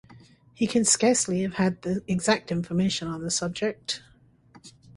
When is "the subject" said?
3.21-4.01